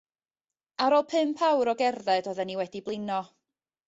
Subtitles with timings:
[0.85, 3.19] Ar ôl pump awr o gerdded oeddan ni wedi blino.